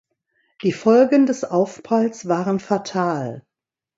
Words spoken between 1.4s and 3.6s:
Aufpralls waren fatal.